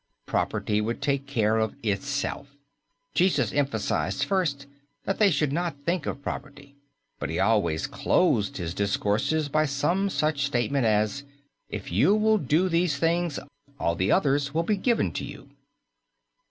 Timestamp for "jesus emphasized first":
3.13-4.65